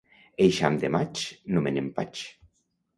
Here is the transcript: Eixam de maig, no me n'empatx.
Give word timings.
Eixam 0.45 0.79
de 0.85 0.91
maig, 0.95 1.23
no 1.55 1.67
me 1.67 1.77
n'empatx. 1.79 2.29